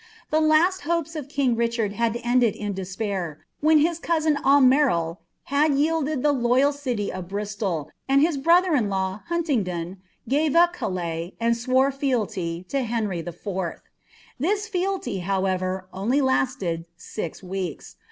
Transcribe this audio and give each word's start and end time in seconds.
The 0.31 0.39
lut 0.41 0.71
^^ 0.73 0.81
hopes 0.81 1.15
of 1.15 1.27
kiug 1.27 1.55
Richard 1.55 1.93
had 1.93 2.19
ended 2.23 2.55
in 2.55 2.73
despair, 2.73 3.45
when 3.59 3.77
his 3.77 3.99
cousin 3.99 4.35
Anmerls 4.43 5.17
had 5.43 5.73
yicldeil 5.73 6.23
the 6.23 6.31
loyal 6.31 6.71
city 6.73 7.11
of 7.13 7.29
Bristol, 7.29 7.91
and 8.09 8.19
his 8.19 8.35
brother 8.35 8.73
in 8.73 8.89
law 8.89 9.19
Huniingdon 9.29 9.97
pive 10.27 10.55
up 10.55 10.73
Calais, 10.73 11.35
and 11.39 11.55
swore 11.55 11.91
feidiy 11.91 12.67
to 12.69 12.81
Henry 12.81 13.19
IV. 13.19 13.45
This 14.39 14.67
fealty, 14.67 15.19
however, 15.19 15.87
only 15.93 16.19
lasted 16.19 16.87
six 16.97 17.43
weeks. 17.43 17.97